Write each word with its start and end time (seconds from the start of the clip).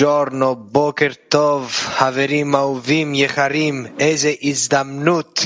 Buongiorno, 0.00 0.54
בוקר 0.54 1.08
טוב, 1.28 1.70
חברים 1.72 2.54
אהובים 2.56 3.14
יקרים, 3.14 3.86
איזה 3.98 4.32
הזדמנות 4.42 5.40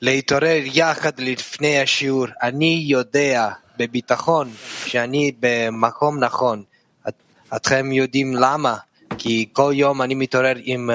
להתעורר 0.00 0.60
יחד 0.64 1.20
לפני 1.20 1.80
השיעור. 1.80 2.26
אני 2.42 2.84
יודע 2.86 3.48
בביטחון 3.76 4.50
שאני 4.86 5.32
במקום 5.40 6.18
נכון. 6.18 6.62
את- 7.08 7.22
אתכם 7.56 7.92
יודעים 7.92 8.34
למה? 8.34 8.76
כי 9.18 9.48
כל 9.52 9.72
יום 9.74 10.02
אני 10.02 10.14
מתעורר 10.14 10.54
עם 10.62 10.90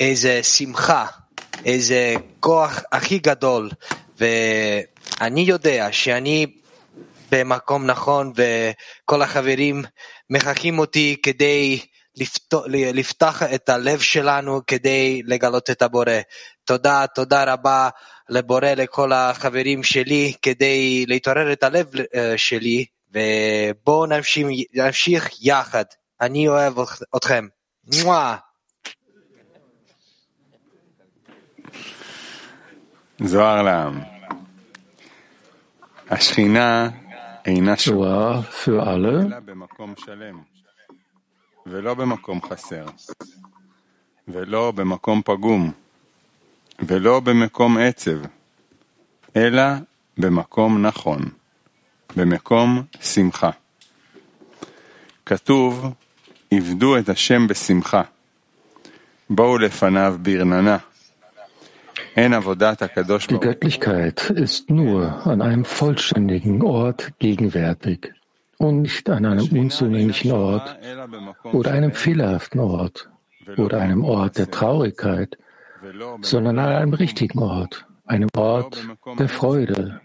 איזה 0.00 0.42
שמחה, 0.42 1.06
איזה 1.64 2.14
כוח 2.40 2.82
הכי 2.92 3.18
גדול, 3.18 3.70
ואני 4.18 5.40
יודע 5.40 5.88
שאני 5.92 6.46
במקום 7.32 7.86
נכון 7.86 8.32
וכל 8.36 9.22
החברים 9.22 9.82
מחכים 10.30 10.78
אותי 10.78 11.16
כדי 11.22 11.80
לפתוח, 12.16 12.64
לפתח 12.68 13.42
את 13.54 13.68
הלב 13.68 14.00
שלנו 14.00 14.60
כדי 14.66 15.22
לגלות 15.24 15.70
את 15.70 15.82
הבורא. 15.82 16.20
תודה, 16.64 17.06
תודה 17.14 17.52
רבה 17.52 17.88
לבורא, 18.28 18.68
לכל 18.76 19.12
החברים 19.12 19.82
שלי, 19.82 20.32
כדי 20.42 21.04
להתעורר 21.08 21.52
את 21.52 21.62
הלב 21.62 21.86
אה, 22.14 22.34
שלי, 22.36 22.84
ובואו 23.12 24.06
נמשיך, 24.06 24.46
נמשיך 24.74 25.28
יחד. 25.42 25.84
אני 26.20 26.48
אוהב 26.48 26.74
אתכם. 27.16 27.46
מואה. 28.02 28.36
זוהר 33.20 33.62
לעם. 33.62 34.00
השכינה 36.10 36.90
אינה 37.46 37.76
שורה 37.76 38.40
für 38.50 38.80
alle. 38.82 39.34
ולא 41.66 41.94
במקום 41.94 42.42
חסר, 42.42 42.86
ולא 44.28 44.70
במקום 44.70 45.22
פגום, 45.24 45.72
ולא 46.86 47.20
במקום 47.20 47.78
עצב, 47.78 48.18
אלא 49.36 49.62
במקום 50.18 50.86
נכון, 50.86 51.22
במקום 52.16 52.82
שמחה. 53.00 53.50
כתוב, 55.26 55.92
עבדו 56.50 56.98
את 56.98 57.08
השם 57.08 57.46
בשמחה, 57.46 58.02
בואו 59.30 59.58
לפניו 59.58 60.16
ברננה. 60.22 60.78
Die 62.16 63.40
Göttlichkeit 63.40 64.30
ist 64.30 64.70
nur 64.70 65.26
an 65.26 65.42
einem 65.42 65.64
vollständigen 65.64 66.62
Ort 66.62 67.12
gegenwärtig 67.18 68.14
und 68.57 68.81
nicht 68.81 69.09
an 69.09 69.25
einem 69.25 69.47
unzugänglichen 69.61 70.31
Ort 70.31 70.77
אלא 70.83 71.05
במקום 71.05 71.55
oder 71.55 71.71
einem 71.71 71.91
שלם, 71.91 72.01
fehlerhaften 72.03 72.59
Ort 72.59 73.09
oder 73.57 73.79
einem 73.79 74.03
Ort 74.03 74.37
der 74.37 74.51
Traurigkeit, 74.51 75.37
ולא 75.81 76.17
sondern 76.21 76.59
an 76.59 76.69
einem 76.69 76.93
richtigen 76.93 77.39
Ort, 77.39 77.85
einem 78.05 78.29
Ort 78.35 78.85
der 79.17 79.29
Freude. 79.29 80.01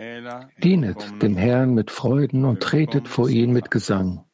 אלא 0.00 0.32
Dienet 0.62 0.96
במקום 0.96 1.18
dem 1.18 1.36
Herrn 1.36 1.74
mit 1.74 1.90
Freuden 1.90 2.44
und 2.44 2.60
tretet 2.60 3.08
vor 3.08 3.28
ihn 3.28 3.52
mit 3.52 3.70
Gesang. 3.70 4.24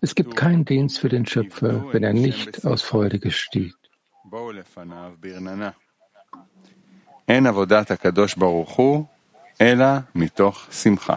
Es 0.00 0.14
gibt 0.14 0.34
keinen 0.36 0.64
Dienst 0.64 0.98
für 0.98 1.08
den 1.08 1.26
Schöpfer, 1.26 1.84
wenn 1.92 2.02
er 2.02 2.12
nicht 2.12 2.64
aus 2.66 2.82
Freude 2.82 3.18
gesteht. 3.18 3.74
בואו 4.24 4.52
לפניו 4.52 5.12
ברננה. 5.20 5.70
אין 7.28 7.46
עבודת 7.46 7.90
הקדוש 7.90 8.34
ברוך 8.34 8.70
הוא, 8.70 9.04
אלא 9.60 9.86
מתוך 10.14 10.66
שמחה. 10.72 11.14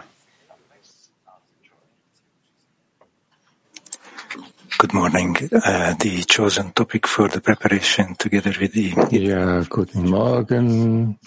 Good 4.81 4.93
morning. 4.93 5.35
Uh, 5.51 5.93
the 5.99 6.23
chosen 6.25 6.71
topic 6.71 7.05
for 7.05 7.27
the 7.27 7.41
preparation 7.41 8.15
together 8.15 8.53
with 8.61 8.71
the 8.71 8.93
Ja, 9.11 9.61
guten 9.63 10.09
Morgen. 10.09 11.19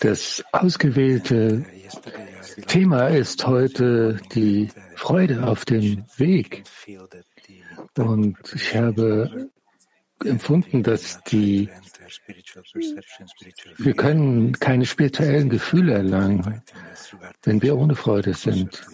Das 0.00 0.44
ausgewählte 0.52 1.64
Thema 2.66 3.06
ist 3.06 3.46
heute 3.46 4.20
die 4.34 4.68
Freude 4.96 5.46
auf 5.46 5.64
dem 5.64 6.04
Weg. 6.18 6.64
Und 7.96 8.36
ich 8.54 8.74
habe 8.76 9.48
empfunden, 10.22 10.82
dass 10.82 11.22
die, 11.24 11.70
wir 13.78 13.94
können 13.94 14.52
keine 14.52 14.84
spirituellen 14.84 15.48
Gefühle 15.48 15.94
erlangen, 15.94 16.62
wenn 17.44 17.62
wir 17.62 17.78
ohne 17.78 17.94
Freude 17.94 18.34
sind. 18.34 18.86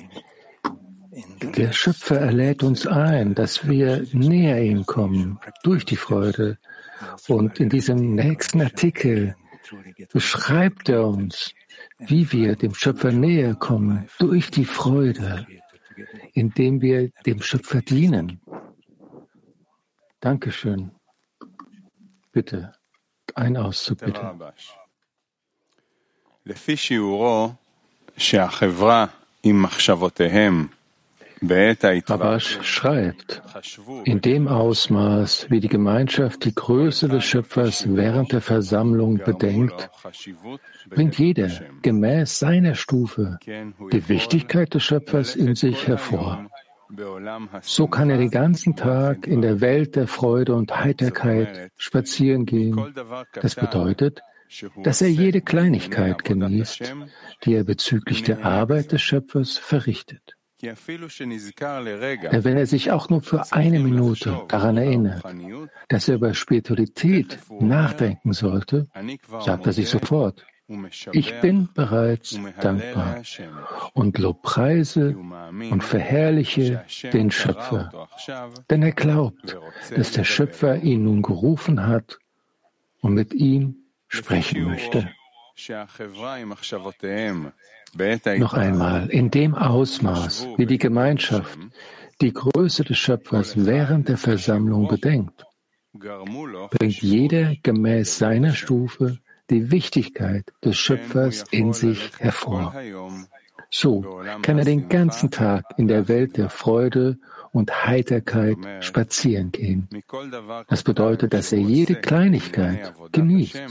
in 1.13 1.51
Der 1.53 1.71
Schöpfer 1.71 2.17
erlädt 2.19 2.63
uns 2.63 2.85
ein, 2.87 3.35
dass 3.35 3.67
wir 3.67 4.05
näher 4.13 4.61
ihm 4.61 4.85
kommen 4.85 5.39
durch 5.63 5.85
die 5.85 5.95
Freude. 5.95 6.57
Und 7.27 7.59
in 7.59 7.69
diesem 7.69 8.15
nächsten 8.15 8.61
Artikel 8.61 9.35
truly 9.67 9.93
get 9.93 10.11
beschreibt 10.13 10.89
er 10.89 11.05
uns, 11.07 11.53
wie 11.97 12.31
wir 12.31 12.55
dem 12.55 12.73
Schöpfer 12.73 13.11
näher 13.11 13.55
kommen 13.55 14.07
durch 14.19 14.51
die 14.51 14.65
Freude, 14.65 15.47
indem 16.33 16.81
wir 16.81 17.09
dem 17.25 17.41
Schöpfer 17.41 17.81
dienen. 17.81 18.41
Dankeschön. 20.19 20.91
Bitte, 22.31 22.73
ein 23.35 23.57
Auszug 23.57 23.99
bitte. 23.99 24.21
רבש. 24.21 24.73
לפי 26.45 26.77
שיעורו 26.77 27.53
שהחברה 28.17 29.05
עם 29.43 29.61
מחשבותיהם 29.61 30.67
בעת 30.67 30.79
Rabash 31.42 32.58
schreibt, 32.62 33.42
in 34.04 34.20
dem 34.20 34.48
Ausmaß, 34.48 35.46
wie 35.50 35.60
die 35.60 35.68
Gemeinschaft 35.68 36.44
die 36.44 36.54
Größe 36.54 37.08
des 37.08 37.24
Schöpfers 37.24 37.86
während 37.88 38.32
der 38.32 38.40
Versammlung 38.40 39.18
bedenkt, 39.18 39.90
bringt 40.90 41.18
jeder 41.18 41.50
gemäß 41.82 42.38
seiner 42.38 42.74
Stufe 42.74 43.38
die 43.46 44.08
Wichtigkeit 44.08 44.72
des 44.74 44.82
Schöpfers 44.82 45.36
in 45.36 45.54
sich 45.54 45.86
hervor. 45.86 46.46
So 47.62 47.86
kann 47.88 48.10
er 48.10 48.18
den 48.18 48.30
ganzen 48.30 48.76
Tag 48.76 49.26
in 49.26 49.42
der 49.42 49.60
Welt 49.60 49.96
der 49.96 50.06
Freude 50.06 50.54
und 50.54 50.76
Heiterkeit 50.76 51.70
spazieren 51.76 52.46
gehen. 52.46 52.94
Das 53.32 53.54
bedeutet, 53.54 54.20
dass 54.82 55.02
er 55.02 55.08
jede 55.08 55.40
Kleinigkeit 55.40 56.24
genießt, 56.24 56.94
die 57.44 57.54
er 57.54 57.64
bezüglich 57.64 58.22
der 58.22 58.44
Arbeit 58.44 58.92
des 58.92 59.02
Schöpfers 59.02 59.56
verrichtet. 59.58 60.33
Wenn 60.64 62.56
er 62.56 62.66
sich 62.66 62.90
auch 62.90 63.08
nur 63.08 63.22
für 63.22 63.52
eine 63.52 63.80
Minute 63.80 64.42
daran 64.48 64.76
erinnert, 64.76 65.24
dass 65.88 66.08
er 66.08 66.16
über 66.16 66.34
Spiritualität 66.34 67.38
nachdenken 67.60 68.32
sollte, 68.32 68.88
sagt 69.40 69.66
er 69.66 69.72
sich 69.72 69.88
sofort, 69.88 70.46
ich 71.12 71.40
bin 71.40 71.68
bereits 71.74 72.38
dankbar 72.60 73.22
und 73.92 74.18
lobpreise 74.18 75.14
und 75.14 75.84
verherrliche 75.84 76.84
den 77.12 77.30
Schöpfer, 77.30 78.08
denn 78.70 78.82
er 78.82 78.92
glaubt, 78.92 79.58
dass 79.94 80.12
der 80.12 80.24
Schöpfer 80.24 80.76
ihn 80.76 81.04
nun 81.04 81.20
gerufen 81.20 81.86
hat 81.86 82.18
und 83.02 83.12
mit 83.12 83.34
ihm 83.34 83.76
sprechen 84.08 84.64
möchte. 84.64 85.10
Noch 88.38 88.54
einmal, 88.54 89.08
in 89.10 89.30
dem 89.30 89.54
Ausmaß, 89.54 90.48
wie 90.56 90.66
die 90.66 90.78
Gemeinschaft 90.78 91.58
die 92.20 92.32
Größe 92.32 92.84
des 92.84 92.98
Schöpfers 92.98 93.64
während 93.64 94.08
der 94.08 94.16
Versammlung 94.16 94.88
bedenkt, 94.88 95.44
bringt 95.92 97.02
jeder 97.02 97.54
gemäß 97.62 98.18
seiner 98.18 98.52
Stufe 98.52 99.18
die 99.50 99.70
Wichtigkeit 99.70 100.52
des 100.64 100.76
Schöpfers 100.76 101.44
in 101.50 101.72
sich 101.72 102.10
hervor. 102.18 102.74
So 103.70 104.04
kann 104.42 104.58
er 104.58 104.64
den 104.64 104.88
ganzen 104.88 105.30
Tag 105.30 105.64
in 105.76 105.88
der 105.88 106.08
Welt 106.08 106.36
der 106.36 106.48
Freude 106.48 107.18
und 107.52 107.86
Heiterkeit 107.86 108.56
spazieren 108.80 109.52
gehen. 109.52 109.88
Das 110.68 110.82
bedeutet, 110.82 111.32
dass 111.32 111.52
er 111.52 111.60
jede 111.60 111.96
Kleinigkeit 111.96 112.94
genießt, 113.12 113.62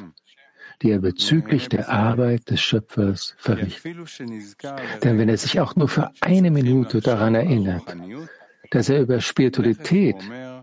die 0.83 0.91
er 0.91 0.99
bezüglich 0.99 1.69
der 1.69 1.89
Arbeit 1.89 2.49
des 2.49 2.59
Schöpfers 2.61 3.35
verrichtet. 3.37 3.95
Denn 5.03 5.17
wenn 5.17 5.29
er 5.29 5.37
sich 5.37 5.59
auch 5.61 5.75
nur 5.75 5.87
für 5.87 6.11
eine 6.19 6.51
Minute 6.51 6.99
daran 6.99 7.35
erinnert, 7.35 7.95
dass 8.69 8.89
er 8.89 9.01
über 9.01 9.21
Spiritualität 9.21 10.17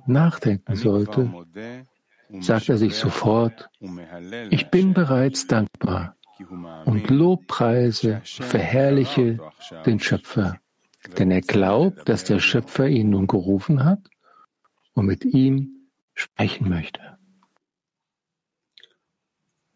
nachdenken 0.07 0.77
sollte, 0.77 1.33
sagt 2.41 2.69
er 2.69 2.77
sich 2.77 2.95
sofort, 2.97 3.71
ich 4.51 4.69
bin 4.71 4.93
bereits 4.93 5.47
dankbar 5.47 6.17
und 6.85 7.09
lobpreise, 7.09 8.21
verherrliche 8.25 9.39
den 9.87 10.01
Schöpfer, 10.01 10.59
denn 11.19 11.31
er 11.31 11.41
glaubt, 11.41 12.09
dass 12.09 12.25
der 12.25 12.41
Schöpfer 12.41 12.89
ihn 12.89 13.11
nun 13.11 13.27
gerufen 13.27 13.85
hat 13.85 14.01
und 14.93 15.07
mit 15.07 15.25
ihm 15.25 15.89
sprechen 16.15 16.69
möchte. 16.69 17.01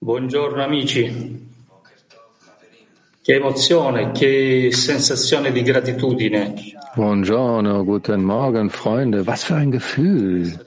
Buongiorno 0.05 0.63
amici. 0.63 1.49
Che 3.23 3.33
emozione, 3.33 4.13
che 4.13 4.69
sensazione 4.71 5.51
di 5.51 5.63
gratitudine. 5.63 6.53
Buongiorno, 6.95 7.83
guten 7.85 8.23
Morgen, 8.23 8.69
Freunde. 8.69 9.25
Was 9.25 9.45
für 9.45 9.55
ein 9.55 9.71
Gefühl 9.71 10.61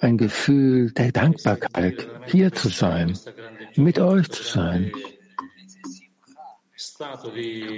ein 0.00 0.18
Gefühl 0.18 0.92
der 0.92 1.12
Dankbarkeit, 1.12 2.06
hier 2.26 2.52
zu 2.52 2.68
sein, 2.68 3.18
mit 3.74 3.98
euch 3.98 4.28
zu 4.28 4.42
sein 4.42 4.92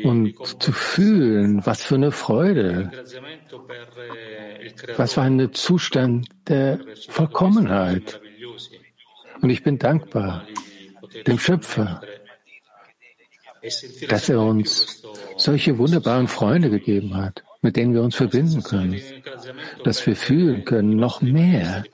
und 0.02 0.34
zu 0.60 0.72
fühlen, 0.72 1.64
was 1.64 1.84
für 1.84 1.94
eine 1.94 2.10
Freude, 2.10 2.90
was 4.96 5.12
für 5.12 5.22
ein 5.22 5.52
Zustand 5.52 6.26
der 6.48 6.80
Vollkommenheit. 7.08 8.20
Und 9.40 9.50
ich 9.50 9.62
bin 9.62 9.78
dankbar 9.78 10.44
dem 11.26 11.38
Schöpfer, 11.38 12.00
dass 14.08 14.28
er 14.28 14.40
uns 14.40 15.02
solche 15.36 15.78
wunderbaren 15.78 16.28
Freunde 16.28 16.70
gegeben 16.70 17.16
hat 17.16 17.42
mit 17.62 17.76
denen 17.76 17.94
wir 17.94 18.02
uns 18.02 18.14
verbinden 18.14 18.62
können, 18.62 19.00
dass 19.84 20.06
wir 20.06 20.16
fühlen 20.16 20.64
können, 20.64 20.96
noch 20.96 21.20
mehr, 21.20 21.84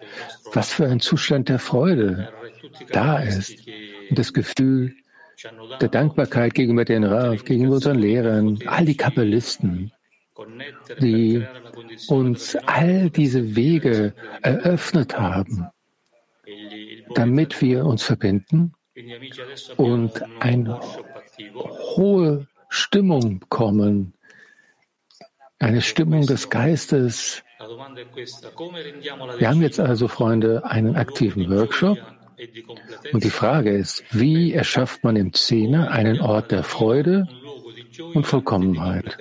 was 0.52 0.73
für 0.73 0.87
ein 0.87 1.00
Zustand 1.00 1.49
der 1.49 1.58
Freude 1.58 2.29
da 2.91 3.19
ist. 3.19 3.67
Und 4.11 4.19
das 4.19 4.32
Gefühl 4.32 4.94
der 5.81 5.88
Dankbarkeit 5.88 6.55
gegenüber 6.55 6.85
den 6.85 7.05
Rav, 7.05 7.44
gegenüber 7.44 7.76
unseren 7.76 7.99
Lehrern, 7.99 8.58
all 8.67 8.85
die 8.85 8.96
Kabbalisten, 8.96 9.93
die 11.00 11.44
uns 12.08 12.56
all 12.67 13.11
diese 13.11 13.56
Wege 13.56 14.14
eröffnet 14.43 15.19
haben, 15.19 15.69
damit 17.14 17.61
wir 17.61 17.84
uns 17.87 18.02
verbinden 18.02 18.75
und 19.76 20.22
eine 20.40 20.81
hohe 21.96 22.46
Stimmung 22.69 23.40
bekommen, 23.40 24.14
eine 25.58 25.81
Stimmung 25.81 26.26
des 26.26 26.50
Geistes. 26.50 27.43
Wir 29.38 29.49
haben 29.49 29.62
jetzt 29.62 29.81
also, 29.81 30.08
Freunde, 30.08 30.64
einen 30.64 30.96
aktiven 30.96 31.50
Workshop. 31.50 31.99
Und 33.12 33.25
die 33.25 33.31
Frage 33.31 33.70
ist, 33.70 34.02
wie 34.10 34.52
erschafft 34.52 35.05
man 35.05 35.17
im 35.17 35.32
Zehner 35.32 35.90
einen 35.90 36.20
Ort 36.20 36.50
der 36.50 36.64
Freude 36.64 37.28
und 38.12 38.26
Vollkommenheit? 38.26 39.17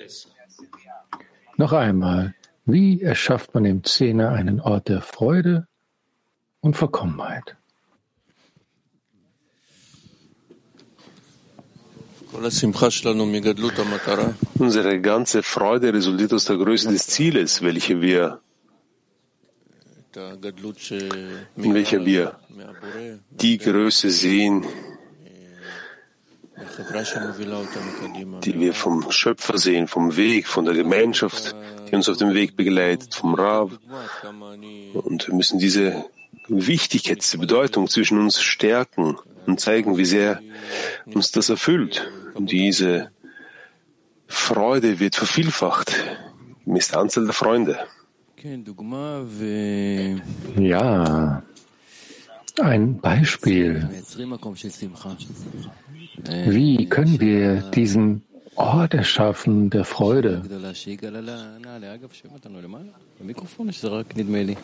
Noch 1.56 1.72
einmal, 1.72 2.34
wie 2.66 3.02
erschafft 3.02 3.54
man 3.54 3.64
im 3.64 3.84
Zehner 3.84 4.30
einen 4.30 4.60
Ort 4.60 4.88
der 4.88 5.00
Freude 5.00 5.68
und 6.60 6.76
Vollkommenheit? 6.76 7.56
Unsere 14.58 15.00
ganze 15.00 15.42
Freude 15.42 15.92
resultiert 15.92 16.32
aus 16.32 16.44
der 16.44 16.56
Größe 16.56 16.90
des 16.90 17.06
Zieles, 17.06 17.62
welche 17.62 18.00
wir, 18.00 18.40
in 21.56 21.74
welcher 21.74 22.04
wir 22.04 22.36
die 23.30 23.58
Größe 23.58 24.10
sehen, 24.10 24.64
die 28.44 28.58
wir 28.58 28.74
vom 28.74 29.10
Schöpfer 29.12 29.58
sehen, 29.58 29.86
vom 29.86 30.16
Weg, 30.16 30.48
von 30.48 30.64
der 30.64 30.74
Gemeinschaft, 30.74 31.54
die 31.88 31.94
uns 31.94 32.08
auf 32.08 32.16
dem 32.16 32.34
Weg 32.34 32.56
begleitet, 32.56 33.14
vom 33.14 33.34
Rav. 33.34 33.70
Und 34.92 35.28
wir 35.28 35.34
müssen 35.34 35.58
diese 35.58 36.04
Wichtigkeit, 36.48 37.22
diese 37.22 37.38
Bedeutung 37.38 37.88
zwischen 37.88 38.18
uns 38.18 38.42
stärken 38.42 39.18
und 39.46 39.60
zeigen, 39.60 39.96
wie 39.96 40.04
sehr 40.04 40.40
uns 41.06 41.30
das 41.32 41.48
erfüllt. 41.48 42.10
Und 42.34 42.50
diese 42.50 43.10
Freude 44.26 45.00
wird 45.00 45.14
vervielfacht, 45.16 45.94
gemäß 46.64 46.88
der 46.88 46.98
Anzahl 47.00 47.24
der 47.24 47.34
Freunde. 47.34 47.78
Ja, 50.56 51.42
ein 52.60 53.00
Beispiel. 53.00 53.88
Wie 56.46 56.88
können 56.88 57.20
wir 57.20 57.62
diesen 57.70 58.22
Ort 58.56 58.94
erschaffen 58.94 59.70
der 59.70 59.84
Freude? 59.84 60.42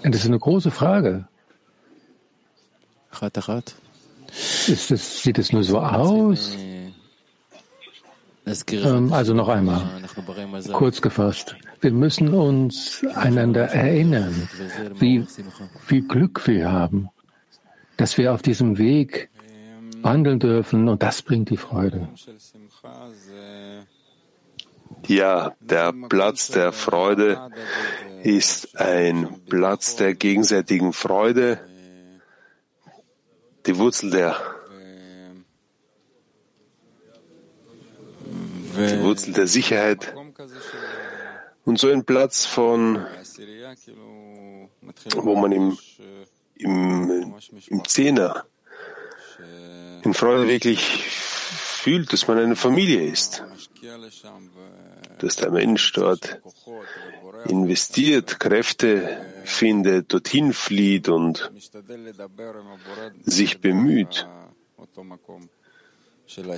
Das 0.02 0.16
ist 0.16 0.26
eine 0.26 0.38
große 0.38 0.70
Frage. 0.70 1.26
Ist 4.30 4.90
es, 4.90 5.22
sieht 5.22 5.38
es 5.38 5.52
nur 5.52 5.62
so 5.62 5.80
aus? 5.80 6.56
Ähm, 8.72 9.12
also 9.12 9.34
noch 9.34 9.48
einmal, 9.48 9.82
kurz 10.72 11.00
gefasst. 11.00 11.56
Wir 11.80 11.92
müssen 11.92 12.34
uns 12.34 13.04
einander 13.14 13.66
erinnern, 13.66 14.48
wie 14.98 15.24
viel 15.84 16.02
Glück 16.02 16.46
wir 16.46 16.72
haben, 16.72 17.10
dass 17.96 18.18
wir 18.18 18.32
auf 18.32 18.42
diesem 18.42 18.78
Weg 18.78 19.30
wandeln 20.02 20.38
dürfen 20.38 20.88
und 20.88 21.02
das 21.02 21.22
bringt 21.22 21.50
die 21.50 21.56
Freude. 21.56 22.08
Ja, 25.06 25.54
der 25.60 25.92
Platz 26.08 26.48
der 26.48 26.72
Freude 26.72 27.50
ist 28.22 28.78
ein 28.78 29.28
Platz 29.48 29.96
der 29.96 30.14
gegenseitigen 30.14 30.92
Freude, 30.92 31.60
die 33.66 33.76
Wurzel 33.78 34.10
der 34.10 34.36
die 38.76 39.02
Wurzel 39.02 39.32
der 39.32 39.46
Sicherheit. 39.46 40.14
Und 41.64 41.78
so 41.78 41.88
ein 41.88 42.04
Platz 42.04 42.46
von, 42.46 43.06
wo 45.16 45.36
man 45.36 45.52
im, 45.52 45.78
im, 46.54 47.34
im 47.68 47.84
Zehner 47.84 48.46
in 50.02 50.14
Freude 50.14 50.48
wirklich 50.48 51.04
fühlt, 51.80 52.12
dass 52.12 52.28
man 52.28 52.38
eine 52.38 52.56
Familie 52.56 53.02
ist, 53.02 53.42
dass 55.18 55.36
der 55.36 55.50
Mensch 55.50 55.92
dort 55.92 56.40
investiert, 57.46 58.38
Kräfte 58.38 59.18
findet, 59.44 60.12
dorthin 60.12 60.52
flieht 60.52 61.08
und 61.08 61.50
sich 63.22 63.60
bemüht 63.60 64.28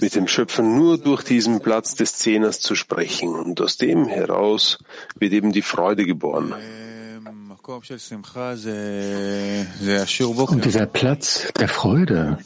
mit 0.01 0.15
dem 0.15 0.29
Schöpfer 0.29 0.63
nur 0.63 0.99
durch 0.99 1.23
diesen 1.23 1.61
Platz 1.61 1.95
des 1.95 2.17
Zehners 2.17 2.61
zu 2.61 2.75
sprechen. 2.75 3.35
Und 3.35 3.61
aus 3.61 3.79
dem 3.79 4.07
heraus 4.07 4.79
wird 5.19 5.33
eben 5.33 5.53
die 5.53 5.63
Freude 5.63 6.05
geboren. 6.05 6.55
Und 10.49 10.65
dieser 10.65 10.87
Platz 10.87 11.53
der 11.59 11.69
Freude, 11.69 12.39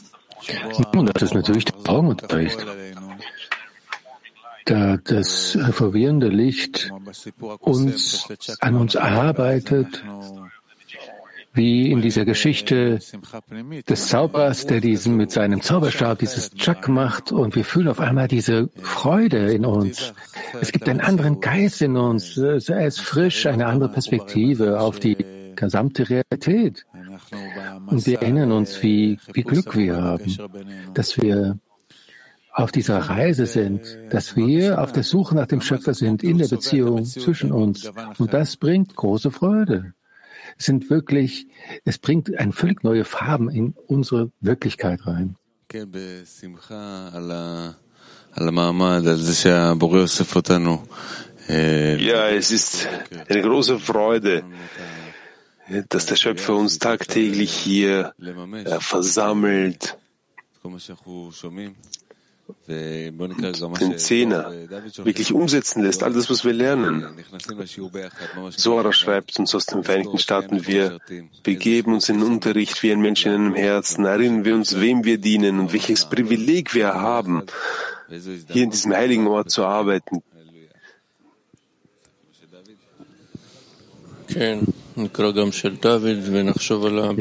nun, 0.93 1.05
das 1.07 1.21
ist 1.21 1.33
natürlich 1.33 1.65
der 1.65 1.89
Augenunterricht. 1.89 2.65
Da 4.65 4.97
das 4.97 5.57
verwirrende 5.71 6.27
Licht 6.27 6.91
uns 7.59 8.27
an 8.59 8.75
uns 8.75 8.95
arbeitet, 8.95 10.03
wie 11.57 11.91
in 11.91 12.01
dieser 12.01 12.23
Geschichte 12.23 12.99
des 13.89 14.07
Zauberers, 14.07 14.67
der 14.67 14.79
diesen 14.79 15.17
mit 15.17 15.31
seinem 15.31 15.61
Zauberstab 15.61 16.19
dieses 16.19 16.51
Chuck 16.51 16.87
macht 16.87 17.31
und 17.31 17.55
wir 17.55 17.65
fühlen 17.65 17.87
auf 17.87 17.99
einmal 17.99 18.27
diese 18.27 18.69
Freude 18.81 19.51
in 19.51 19.65
uns. 19.65 20.13
Es 20.61 20.71
gibt 20.71 20.87
einen 20.87 21.01
anderen 21.01 21.41
Geist 21.41 21.81
in 21.81 21.97
uns. 21.97 22.37
Er 22.37 22.85
ist 22.85 23.01
frisch, 23.01 23.47
eine 23.47 23.65
andere 23.65 23.89
Perspektive 23.89 24.79
auf 24.79 24.99
die 24.99 25.17
gesamte 25.55 26.09
Realität. 26.09 26.85
Und 27.87 28.05
wir 28.05 28.21
erinnern 28.21 28.51
uns, 28.51 28.81
wie, 28.83 29.19
wie 29.33 29.43
Glück 29.43 29.75
wir 29.75 30.01
haben, 30.01 30.37
dass 30.93 31.17
wir 31.17 31.57
auf 32.51 32.71
dieser 32.71 32.97
Reise 32.97 33.45
sind, 33.45 33.81
dass 34.09 34.35
wir 34.35 34.81
auf 34.81 34.91
der 34.91 35.03
Suche 35.03 35.35
nach 35.35 35.45
dem 35.45 35.61
Schöpfer 35.61 35.93
sind 35.93 36.23
in 36.23 36.39
der 36.39 36.47
Beziehung 36.47 37.05
zwischen 37.05 37.51
uns. 37.51 37.91
Und 38.17 38.33
das 38.33 38.57
bringt 38.57 38.95
große 38.95 39.31
Freude. 39.31 39.93
Es 40.57 40.65
sind 40.65 40.89
wirklich, 40.89 41.47
es 41.85 41.99
bringt 41.99 42.35
eine 42.37 42.51
völlig 42.51 42.83
neue 42.83 43.05
Farben 43.05 43.49
in 43.49 43.75
unsere 43.87 44.31
Wirklichkeit 44.41 45.05
rein. 45.05 45.35
Ja, 51.99 52.29
es 52.29 52.51
ist 52.51 52.87
eine 53.29 53.41
große 53.41 53.79
Freude, 53.79 54.43
dass 55.89 56.05
der 56.05 56.15
Schöpfer 56.15 56.55
uns 56.55 56.79
tagtäglich 56.79 57.51
hier 57.51 58.13
äh, 58.19 58.79
versammelt 58.79 59.97
den 63.79 63.97
Zehner 63.97 64.51
wirklich 65.03 65.33
umsetzen 65.33 65.83
lässt, 65.83 66.03
all 66.03 66.13
das, 66.13 66.29
was 66.29 66.45
wir 66.45 66.53
lernen. 66.53 67.05
Sora 68.51 68.93
schreibt 68.93 69.37
uns 69.39 69.53
aus 69.53 69.65
den 69.65 69.83
Vereinigten 69.83 70.17
Staaten, 70.17 70.65
wir 70.65 70.99
begeben 71.43 71.93
uns 71.93 72.09
in 72.09 72.19
den 72.19 72.27
Unterricht 72.27 72.81
wie 72.83 72.91
ein 72.91 73.01
Mensch 73.01 73.25
in 73.25 73.33
einem 73.33 73.55
Herzen, 73.55 74.05
erinnern 74.05 74.45
wir 74.45 74.55
uns, 74.55 74.79
wem 74.79 75.03
wir 75.03 75.17
dienen 75.17 75.59
und 75.59 75.73
welches 75.73 76.05
Privileg 76.05 76.73
wir 76.73 76.93
haben, 76.93 77.43
hier 78.49 78.63
in 78.63 78.71
diesem 78.71 78.93
heiligen 78.93 79.27
Ort 79.27 79.49
zu 79.49 79.65
arbeiten. 79.65 80.23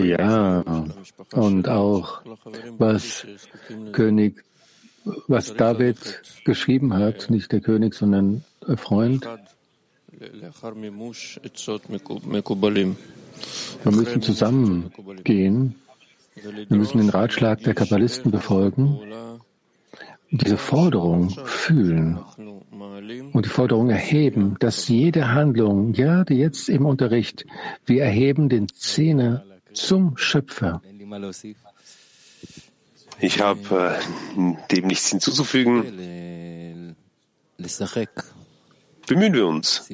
Ja, 0.06 0.64
und 1.32 1.68
auch 1.68 2.22
was 2.78 3.26
König 3.92 4.44
was 5.28 5.54
David 5.54 6.22
geschrieben 6.44 6.94
hat, 6.94 7.30
nicht 7.30 7.52
der 7.52 7.60
König, 7.60 7.94
sondern 7.94 8.44
ein 8.66 8.76
Freund. 8.76 9.28
Wir 13.82 13.92
müssen 13.92 14.22
zusammengehen. 14.22 15.74
Wir 16.34 16.76
müssen 16.76 16.98
den 16.98 17.10
Ratschlag 17.10 17.62
der 17.62 17.74
Kabbalisten 17.74 18.30
befolgen. 18.30 18.98
diese 20.30 20.56
Forderung 20.56 21.30
fühlen 21.30 22.18
und 23.32 23.44
die 23.44 23.48
Forderung 23.48 23.90
erheben, 23.90 24.56
dass 24.58 24.88
jede 24.88 25.32
Handlung, 25.32 25.92
ja, 25.94 26.24
die 26.24 26.34
jetzt 26.34 26.68
im 26.68 26.86
Unterricht, 26.86 27.46
wir 27.84 28.02
erheben 28.02 28.48
den 28.48 28.68
Zehner 28.68 29.44
zum 29.72 30.16
Schöpfer. 30.16 30.80
Ich 33.18 33.40
habe 33.40 33.98
äh, 34.36 34.74
dem 34.74 34.86
nichts 34.86 35.10
hinzuzufügen. 35.10 36.96
Bemühen 39.06 39.32
wir 39.32 39.46
uns, 39.46 39.88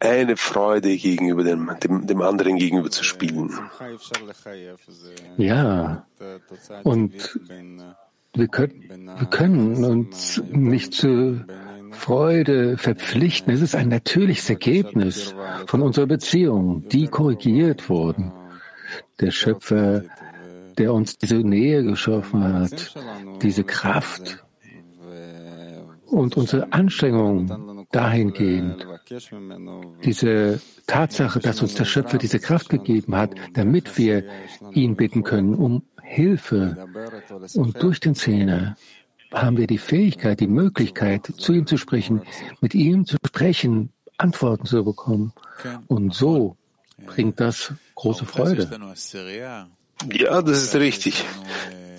eine 0.00 0.36
Freude 0.36 0.96
gegenüber 0.96 1.44
dem, 1.44 1.70
dem, 1.82 2.06
dem 2.06 2.22
anderen 2.22 2.56
gegenüber 2.56 2.90
zu 2.90 3.04
spielen. 3.04 3.50
Ja, 5.36 6.06
und 6.84 7.12
wir 8.34 8.48
können, 8.48 9.10
wir 9.18 9.26
können 9.26 9.84
uns 9.84 10.42
nicht 10.50 10.94
zur 10.94 11.44
Freude 11.92 12.78
verpflichten. 12.78 13.52
Es 13.52 13.60
ist 13.60 13.74
ein 13.74 13.88
natürliches 13.88 14.48
Ergebnis 14.48 15.34
von 15.66 15.82
unserer 15.82 16.06
Beziehung, 16.06 16.88
die 16.88 17.08
korrigiert 17.08 17.88
wurden. 17.88 18.32
Der 19.20 19.30
Schöpfer 19.30 20.04
der 20.80 20.94
uns 20.94 21.18
diese 21.18 21.36
Nähe 21.36 21.84
geschaffen 21.84 22.42
hat, 22.42 22.94
diese 23.42 23.64
Kraft 23.64 24.42
und 26.06 26.36
unsere 26.38 26.72
Anstrengung 26.72 27.86
dahingehend, 27.92 28.86
diese 30.04 30.60
Tatsache, 30.86 31.40
dass 31.40 31.60
uns 31.60 31.74
der 31.74 31.84
Schöpfer 31.84 32.16
diese 32.16 32.38
Kraft 32.38 32.70
gegeben 32.70 33.14
hat, 33.14 33.34
damit 33.52 33.98
wir 33.98 34.24
ihn 34.72 34.96
bitten 34.96 35.22
können 35.22 35.54
um 35.54 35.82
Hilfe. 36.10 36.76
Und 37.54 37.80
durch 37.80 38.00
den 38.00 38.16
Zehner 38.16 38.76
haben 39.32 39.56
wir 39.56 39.68
die 39.68 39.78
Fähigkeit, 39.78 40.40
die 40.40 40.48
Möglichkeit, 40.48 41.32
zu 41.36 41.52
ihm 41.52 41.68
zu 41.68 41.76
sprechen, 41.76 42.22
mit 42.60 42.74
ihm 42.74 43.06
zu 43.06 43.16
sprechen, 43.24 43.92
Antworten 44.18 44.66
zu 44.66 44.84
bekommen. 44.84 45.32
Und 45.86 46.12
so 46.12 46.56
bringt 47.06 47.38
das 47.38 47.72
große 47.94 48.26
Freude. 48.26 48.68
Ja, 50.12 50.42
das 50.42 50.62
ist 50.64 50.74
richtig. 50.74 51.24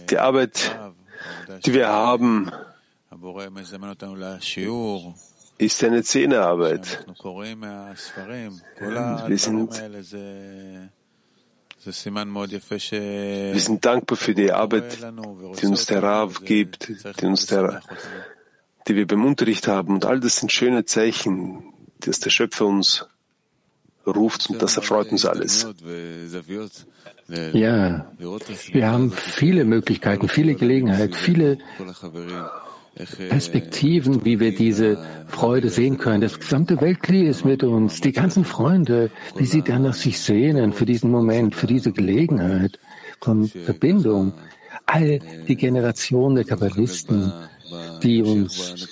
Die 0.10 0.18
Arbeit, 0.18 0.78
die 1.66 1.74
wir 1.74 1.88
haben, 1.88 2.52
ist 5.58 5.84
eine 5.86 6.04
Zehnerarbeit. 6.04 7.06
Wir 9.28 9.38
sind, 9.38 9.72
wir 11.84 13.60
sind 13.60 13.86
dankbar 13.86 14.18
für 14.18 14.36
die 14.36 14.52
Arbeit, 14.52 15.00
die 15.62 15.66
uns 15.66 15.86
der 15.88 16.04
Rav 16.04 16.44
gibt, 16.44 16.90
die, 17.20 17.26
uns 17.26 17.48
der, 17.48 17.82
die 18.88 18.96
wir 18.96 19.08
beim 19.08 19.26
Unterricht 19.26 19.68
haben. 19.68 19.96
Und 19.96 20.06
all 20.06 20.20
das 20.20 20.38
sind 20.38 20.52
schöne 20.52 20.86
Zeichen, 20.86 21.64
dass 22.00 22.20
der 22.20 22.30
Schöpfer 22.30 22.66
uns 22.68 23.08
ruft 24.06 24.50
und 24.50 24.62
das 24.62 24.78
erfreut 24.78 25.12
uns 25.12 25.26
alles. 25.26 25.68
Ja, 27.54 28.12
wir 28.18 28.88
haben 28.92 29.12
viele 29.12 29.64
Möglichkeiten, 29.66 30.28
viele 30.28 30.56
Gelegenheiten, 30.56 31.14
viele 31.14 31.58
Perspektiven, 32.96 34.26
wie 34.26 34.40
wir 34.40 34.54
diese 34.54 34.98
Freude 35.28 35.70
sehen 35.70 35.98
können. 35.98 36.22
Das 36.22 36.40
gesamte 36.40 36.80
Weltkrieg 36.82 37.28
ist 37.28 37.46
mit 37.46 37.64
uns, 37.64 38.02
die 38.02 38.12
ganzen 38.12 38.44
Freunde, 38.44 39.10
wie 39.38 39.46
sie 39.46 39.62
dann 39.62 39.84
nach 39.84 39.94
sich 39.94 40.20
sehnen 40.20 40.74
für 40.74 40.86
diesen 40.86 41.10
Moment, 41.10 41.56
für 41.56 41.68
diese 41.68 41.92
Gelegenheit 41.92 42.80
von 43.20 43.48
Verbindung. 43.48 44.34
All 44.86 45.20
die 45.48 45.56
Generationen 45.56 46.36
der 46.36 46.46
Kabbalisten, 46.46 47.32
die 48.04 48.22
uns 48.22 48.88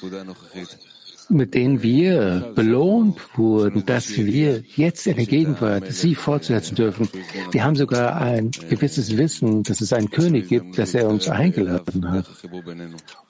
mit 1.30 1.54
denen 1.54 1.84
wir 1.84 2.52
belohnt 2.56 3.38
wurden, 3.38 3.86
dass 3.86 4.18
wir 4.18 4.64
jetzt 4.76 5.06
in 5.08 5.16
der 5.16 5.26
Gegenwart 5.26 5.92
sie 5.92 6.16
fortsetzen 6.16 6.76
dürfen. 6.76 7.08
Wir 7.52 7.64
haben 7.64 7.76
sogar 7.76 8.16
ein 8.18 8.52
gewisses 8.70 9.18
Wissen, 9.18 9.64
dass 9.64 9.82
es 9.82 9.94
einen 9.94 10.10
König 10.10 10.50
gibt, 10.50 10.78
dass 10.78 10.96
er 10.96 11.08
uns 11.08 11.30
eingeladen 11.30 12.10
hat. 12.10 12.26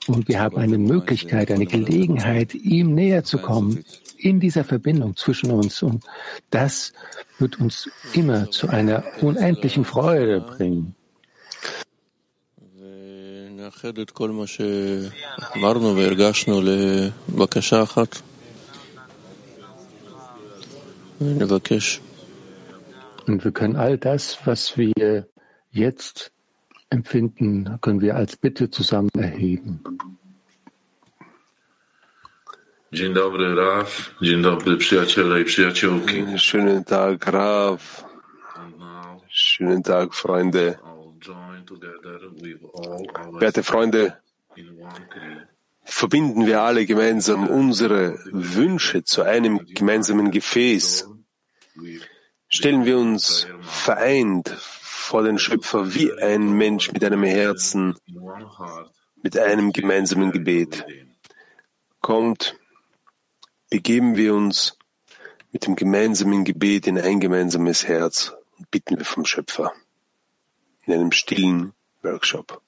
Und 0.06 0.28
wir 0.28 0.40
haben 0.40 0.56
eine 0.56 0.78
Möglichkeit, 0.78 1.50
eine 1.50 1.66
Gelegenheit, 1.66 2.54
ihm 2.54 2.94
näher 2.94 3.24
zu 3.24 3.38
kommen 3.38 3.84
in 4.16 4.40
dieser 4.40 4.64
Verbindung 4.64 5.16
zwischen 5.16 5.50
uns. 5.50 5.82
Und 5.82 6.04
das 6.50 6.92
wird 7.38 7.60
uns 7.60 7.90
immer 8.14 8.50
zu 8.50 8.68
einer 8.68 9.04
unendlichen 9.20 9.84
Freude 9.84 10.40
bringen. 10.40 10.94
נאחד 17.39 17.39
את 17.39 17.51
כל 17.51 17.55
מה 17.55 17.61
שאמרנו 17.61 17.81
והרגשנו 17.81 17.81
לבקשה 17.81 17.83
אחת 17.83 18.21
ונבקש. 21.21 22.01
Und 23.27 23.43
wir 23.43 23.51
können 23.51 23.75
all 23.75 23.97
das, 23.97 24.37
was 24.45 24.77
wir 24.77 25.27
jetzt 25.71 26.31
empfinden, 26.91 27.79
können 27.81 28.01
wir 28.01 28.15
als 28.15 28.37
Bitte 28.37 28.69
zusammen 28.69 29.09
erheben. 29.17 29.79
Dzień 32.93 33.13
dobry, 33.13 33.55
Raf. 33.55 34.15
Dzień 34.21 34.41
dobry, 34.41 34.77
przyjaciele 34.77 35.41
i 35.41 35.45
przyjaciółki. 35.45 36.23
Schönen 36.37 36.83
Tag, 36.83 37.25
Raf. 37.25 38.05
Schönen 39.29 39.83
Tag, 39.83 40.13
Freunde. 40.13 40.77
Werte 43.39 43.63
Freunde, 43.63 44.11
verbinden 45.90 46.46
wir 46.46 46.62
alle 46.62 46.86
gemeinsam 46.86 47.48
unsere 47.48 48.18
Wünsche 48.30 49.02
zu 49.02 49.22
einem 49.22 49.66
gemeinsamen 49.66 50.30
Gefäß. 50.30 51.08
Stellen 52.48 52.84
wir 52.84 52.96
uns 52.96 53.46
vereint 53.60 54.48
vor 54.48 55.24
den 55.24 55.38
Schöpfer 55.38 55.94
wie 55.94 56.12
ein 56.12 56.52
Mensch 56.52 56.92
mit 56.92 57.04
einem 57.04 57.24
Herzen, 57.24 57.96
mit 59.22 59.36
einem 59.36 59.72
gemeinsamen 59.72 60.30
Gebet. 60.30 60.86
Kommt, 62.00 62.56
begeben 63.68 64.16
wir 64.16 64.34
uns 64.34 64.78
mit 65.52 65.66
dem 65.66 65.74
gemeinsamen 65.74 66.44
Gebet 66.44 66.86
in 66.86 66.98
ein 66.98 67.18
gemeinsames 67.18 67.88
Herz 67.88 68.32
und 68.58 68.70
bitten 68.70 68.96
wir 68.96 69.04
vom 69.04 69.24
Schöpfer 69.24 69.72
in 70.86 70.94
einem 70.94 71.12
stillen 71.12 71.72
Workshop. 72.02 72.62